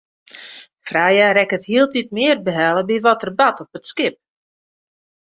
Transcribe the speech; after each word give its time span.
Freya 0.89 1.25
rekket 1.37 1.63
hieltyd 1.69 2.07
mear 2.17 2.37
behelle 2.47 2.83
by 2.87 2.95
wat 3.05 3.21
der 3.23 3.33
bart 3.39 3.61
op 3.63 3.75
it 3.77 3.85
skip. 3.91 4.15